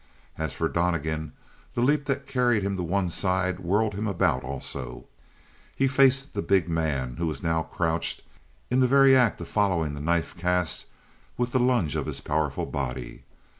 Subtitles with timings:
[0.35, 1.31] As for Donnegan,
[1.75, 5.05] the leap that carried him to one side whirled him about also;
[5.75, 8.23] he faced the big man, who was now crouched
[8.71, 10.87] in the very act of following the knife cast
[11.37, 13.25] with the lunge of his powerful body.